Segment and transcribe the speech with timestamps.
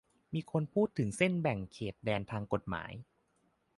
[0.33, 2.91] มีคนพูดถึงเส้นแบ่งเขตแดนทางกฎหมาย